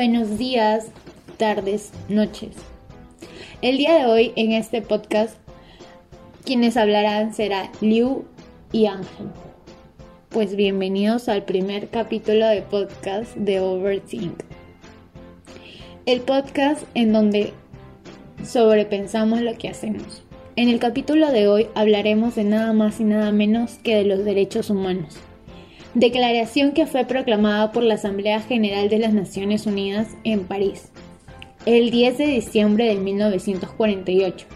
Buenos 0.00 0.38
días, 0.38 0.88
tardes, 1.36 1.92
noches. 2.08 2.50
El 3.62 3.78
día 3.78 3.94
de 3.94 4.06
hoy 4.06 4.32
en 4.34 4.50
este 4.50 4.82
podcast 4.82 5.36
quienes 6.44 6.76
hablarán 6.76 7.32
será 7.32 7.70
Liu 7.80 8.24
y 8.72 8.86
Ángel. 8.86 9.28
Pues 10.30 10.56
bienvenidos 10.56 11.28
al 11.28 11.44
primer 11.44 11.90
capítulo 11.90 12.48
de 12.48 12.62
podcast 12.62 13.36
de 13.36 13.60
Overthink. 13.60 14.42
El 16.06 16.22
podcast 16.22 16.82
en 16.94 17.12
donde 17.12 17.52
sobrepensamos 18.44 19.42
lo 19.42 19.56
que 19.56 19.68
hacemos. 19.68 20.24
En 20.56 20.70
el 20.70 20.80
capítulo 20.80 21.30
de 21.30 21.46
hoy 21.46 21.68
hablaremos 21.76 22.34
de 22.34 22.42
nada 22.42 22.72
más 22.72 22.98
y 22.98 23.04
nada 23.04 23.30
menos 23.30 23.74
que 23.84 23.94
de 23.94 24.04
los 24.04 24.24
derechos 24.24 24.70
humanos 24.70 25.20
declaración 25.94 26.72
que 26.72 26.86
fue 26.86 27.04
proclamada 27.04 27.72
por 27.72 27.82
la 27.82 27.94
Asamblea 27.94 28.40
General 28.40 28.88
de 28.88 28.98
las 28.98 29.12
Naciones 29.12 29.66
Unidas 29.66 30.08
en 30.24 30.44
París 30.44 30.90
el 31.66 31.90
10 31.90 32.18
de 32.18 32.26
diciembre 32.26 32.86
de 32.86 32.96
1948, 32.96 34.46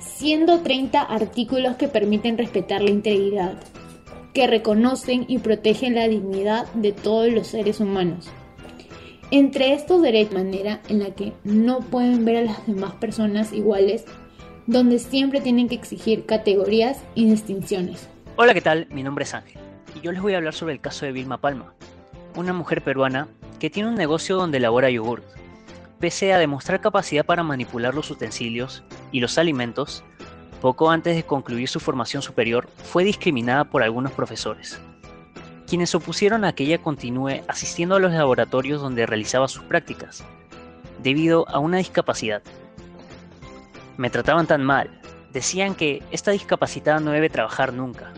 siendo 0.00 0.60
30 0.60 1.00
artículos 1.00 1.76
que 1.76 1.88
permiten 1.88 2.36
respetar 2.36 2.82
la 2.82 2.90
integridad, 2.90 3.54
que 4.34 4.46
reconocen 4.46 5.24
y 5.28 5.38
protegen 5.38 5.94
la 5.94 6.08
dignidad 6.08 6.70
de 6.74 6.92
todos 6.92 7.32
los 7.32 7.46
seres 7.46 7.80
humanos. 7.80 8.28
Entre 9.30 9.72
estos 9.72 10.02
derechos, 10.02 10.34
manera 10.34 10.80
en 10.88 10.98
la 10.98 11.14
que 11.14 11.32
no 11.42 11.80
pueden 11.80 12.24
ver 12.24 12.36
a 12.36 12.42
las 12.42 12.66
demás 12.66 12.94
personas 12.96 13.52
iguales, 13.52 14.04
donde 14.66 14.98
siempre 14.98 15.40
tienen 15.40 15.68
que 15.68 15.74
exigir 15.74 16.26
categorías 16.26 17.02
y 17.14 17.30
distinciones. 17.30 18.08
Hola, 18.36 18.52
¿qué 18.52 18.60
tal? 18.60 18.86
Mi 18.90 19.02
nombre 19.02 19.24
es 19.24 19.32
Ángel 19.32 19.63
y 19.94 20.00
yo 20.00 20.12
les 20.12 20.20
voy 20.20 20.34
a 20.34 20.38
hablar 20.38 20.54
sobre 20.54 20.74
el 20.74 20.80
caso 20.80 21.06
de 21.06 21.12
Vilma 21.12 21.38
Palma, 21.38 21.74
una 22.34 22.52
mujer 22.52 22.82
peruana 22.82 23.28
que 23.58 23.70
tiene 23.70 23.88
un 23.88 23.94
negocio 23.94 24.36
donde 24.36 24.58
elabora 24.58 24.90
yogurt. 24.90 25.24
Pese 26.00 26.32
a 26.32 26.38
demostrar 26.38 26.80
capacidad 26.80 27.24
para 27.24 27.42
manipular 27.42 27.94
los 27.94 28.10
utensilios 28.10 28.82
y 29.12 29.20
los 29.20 29.38
alimentos, 29.38 30.04
poco 30.60 30.90
antes 30.90 31.16
de 31.16 31.22
concluir 31.22 31.68
su 31.68 31.80
formación 31.80 32.22
superior 32.22 32.68
fue 32.82 33.04
discriminada 33.04 33.64
por 33.64 33.82
algunos 33.82 34.12
profesores, 34.12 34.80
quienes 35.66 35.94
opusieron 35.94 36.44
a 36.44 36.54
que 36.54 36.64
ella 36.64 36.82
continúe 36.82 37.42
asistiendo 37.48 37.94
a 37.94 38.00
los 38.00 38.12
laboratorios 38.12 38.82
donde 38.82 39.06
realizaba 39.06 39.48
sus 39.48 39.64
prácticas, 39.64 40.24
debido 41.02 41.48
a 41.48 41.58
una 41.58 41.78
discapacidad. 41.78 42.42
Me 43.96 44.10
trataban 44.10 44.46
tan 44.46 44.64
mal, 44.64 45.00
decían 45.32 45.74
que 45.74 46.02
esta 46.10 46.32
discapacitada 46.32 47.00
no 47.00 47.12
debe 47.12 47.30
trabajar 47.30 47.72
nunca, 47.72 48.12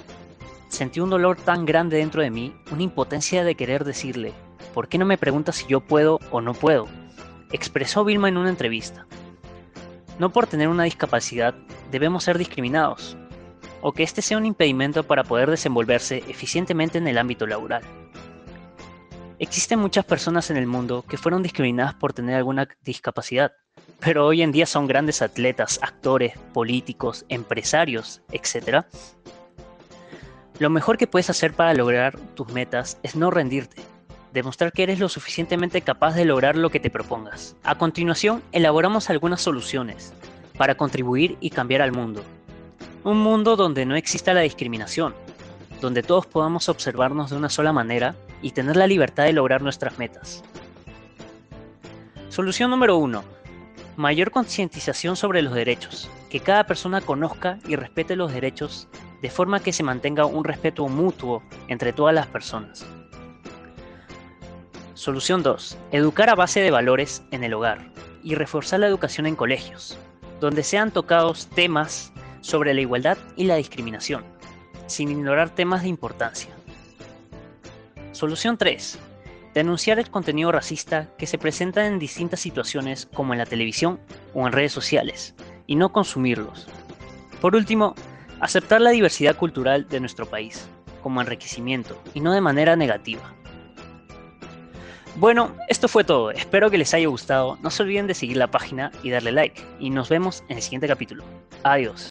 Sentí 0.69 1.01
un 1.01 1.11
dolor 1.11 1.37
tan 1.37 1.65
grande 1.65 1.99
dentro 1.99 2.23
de 2.23 2.31
mí, 2.31 2.55
una 2.71 2.83
impotencia 2.83 3.45
de 3.45 3.55
querer 3.55 3.85
decirle, 3.85 4.35
¿por 4.75 4.89
qué 4.89 4.99
no 4.99 5.07
me 5.07 5.19
preguntas 5.19 5.57
si 5.57 5.67
yo 5.67 5.81
puedo 5.81 6.19
o 6.31 6.41
no 6.41 6.55
puedo? 6.55 6.87
Expresó 7.53 8.05
Vilma 8.05 8.29
en 8.29 8.37
una 8.37 8.51
entrevista. 8.51 9.07
No 10.19 10.33
por 10.33 10.47
tener 10.47 10.69
una 10.69 10.85
discapacidad 10.85 11.55
debemos 11.91 12.25
ser 12.25 12.39
discriminados, 12.39 13.17
o 13.81 13.93
que 13.93 14.03
este 14.03 14.23
sea 14.23 14.39
un 14.39 14.47
impedimento 14.47 15.05
para 15.05 15.25
poder 15.25 15.51
desenvolverse 15.51 16.25
eficientemente 16.29 16.99
en 16.99 17.07
el 17.07 17.19
ámbito 17.19 17.47
laboral. 17.47 17.83
Existen 19.39 19.79
muchas 19.79 20.05
personas 20.05 20.51
en 20.51 20.57
el 20.57 20.67
mundo 20.67 21.05
que 21.07 21.19
fueron 21.19 21.43
discriminadas 21.43 21.95
por 21.95 22.13
tener 22.13 22.37
alguna 22.37 22.67
discapacidad, 22.83 23.53
pero 24.01 24.27
hoy 24.27 24.43
en 24.43 24.51
día 24.51 24.67
son 24.67 24.87
grandes 24.87 25.21
atletas, 25.23 25.79
actores, 25.83 26.39
políticos, 26.53 27.27
empresarios, 27.29 28.23
etc., 28.33 28.87
lo 30.59 30.71
mejor 30.71 30.97
que 30.97 31.07
puedes 31.07 31.29
hacer 31.29 31.53
para 31.53 31.75
lograr 31.75 32.19
tus 32.35 32.49
metas 32.49 32.99
es 33.03 33.15
no 33.15 33.31
rendirte, 33.31 33.83
demostrar 34.33 34.73
que 34.73 34.85
eres 34.85 34.99
lo 34.99 35.09
suficientemente 35.09 35.83
capaz 35.83 36.15
de 36.15 36.25
lograr 36.25 36.57
lo 36.57 36.71
que 36.71 36.81
te 36.81 36.91
propongas. 36.91 37.57
A 37.63 37.77
continuación, 37.77 38.43
elaboramos 38.53 39.11
algunas 39.11 39.43
soluciones 39.43 40.15
para 40.57 40.75
contribuir 40.75 41.37
y 41.41 41.51
cambiar 41.51 41.83
al 41.83 41.93
mundo. 41.93 42.23
Un 43.05 43.19
mundo 43.19 43.57
donde 43.57 43.85
no 43.85 43.97
exista 43.97 44.33
la 44.33 44.41
discriminación, 44.41 45.15
donde 45.81 46.03
todos 46.03 46.27
podamos 46.27 46.69
observarnos 46.71 47.31
de 47.31 47.37
una 47.37 47.51
sola 47.51 47.73
manera 47.73 48.15
y 48.41 48.53
tener 48.53 48.77
la 48.77 48.87
libertad 48.87 49.25
de 49.25 49.35
lograr 49.35 49.61
nuestras 49.61 49.99
metas. 49.99 50.43
Solución 52.31 52.71
número 52.71 52.97
1. 52.97 53.23
Mayor 53.97 54.31
concientización 54.31 55.17
sobre 55.17 55.43
los 55.43 55.55
derechos. 55.55 56.11
Que 56.31 56.41
cada 56.41 56.65
persona 56.65 57.01
conozca 57.01 57.59
y 57.67 57.77
respete 57.77 58.17
los 58.17 58.33
derechos 58.33 58.89
de 59.23 59.31
forma 59.31 59.61
que 59.61 59.73
se 59.73 59.83
mantenga 59.83 60.27
un 60.27 60.45
respeto 60.45 60.87
mutuo 60.89 61.43
entre 61.69 61.93
todas 61.93 62.15
las 62.15 62.27
personas. 62.27 62.87
Solución 64.95 65.43
2. 65.43 65.79
Educar 65.93 66.31
a 66.31 66.35
base 66.35 66.61
de 66.61 66.71
valores 66.71 67.23
en 67.31 67.45
el 67.45 67.55
hogar 67.55 67.93
y 68.23 68.35
reforzar 68.35 68.81
la 68.81 68.87
educación 68.87 69.27
en 69.27 69.37
colegios, 69.37 69.99
donde 70.41 70.63
sean 70.63 70.91
tocados 70.91 71.47
temas 71.49 72.13
sobre 72.41 72.75
la 72.75 72.81
igualdad 72.81 73.19
y 73.37 73.45
la 73.45 73.57
discriminación, 73.57 74.25
sin 74.87 75.11
ignorar 75.11 75.51
temas 75.51 75.83
de 75.83 75.89
importancia. 75.89 76.51
Solución 78.13 78.57
3. 78.57 78.99
Denunciar 79.55 79.99
el 79.99 80.11
contenido 80.11 80.53
racista 80.53 81.09
que 81.19 81.27
se 81.27 81.39
presenta 81.39 81.87
en 81.87 81.99
distintas 81.99 82.41
situaciones 82.41 83.07
como 83.13 83.33
en 83.33 83.39
la 83.39 83.47
televisión 83.47 84.01
o 84.35 84.47
en 84.47 84.53
redes 84.53 84.73
sociales, 84.73 85.35
y 85.67 85.77
no 85.77 85.93
consumirlos. 85.93 86.69
Por 87.41 87.55
último, 87.55 87.95
Aceptar 88.41 88.83
la 88.83 88.91
diversidad 88.91 89.37
cultural 89.37 89.89
de 89.89 90.01
nuestro 90.01 90.27
país 90.27 90.69
como 91.03 91.21
enriquecimiento 91.21 92.01
y 92.13 92.21
no 92.21 92.33
de 92.33 92.41
manera 92.41 92.77
negativa. 92.77 93.33
Bueno, 95.17 95.57
esto 95.69 95.89
fue 95.89 96.05
todo. 96.05 96.31
Espero 96.31 96.71
que 96.71 96.77
les 96.77 96.93
haya 96.93 97.09
gustado. 97.09 97.57
No 97.63 97.71
se 97.71 97.83
olviden 97.83 98.07
de 98.07 98.13
seguir 98.13 98.37
la 98.37 98.51
página 98.51 98.93
y 99.03 99.09
darle 99.09 99.33
like. 99.33 99.63
Y 99.81 99.89
nos 99.89 100.11
vemos 100.11 100.45
en 100.49 100.59
el 100.59 100.63
siguiente 100.63 100.87
capítulo. 100.87 101.25
Adiós. 101.63 102.05